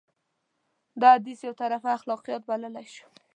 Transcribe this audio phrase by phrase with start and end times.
[1.01, 3.05] دا حديث يو طرفه اخلاقيات بللی شو.